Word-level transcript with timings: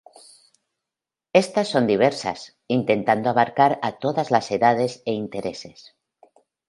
Éstas 1.41 1.67
son 1.73 1.85
diversas, 1.93 2.39
intentando 2.77 3.27
abarcar 3.29 3.79
a 3.83 3.91
todas 4.03 4.31
las 4.31 4.47
edades 4.49 4.93
e 5.05 5.11
intereses. 5.13 5.79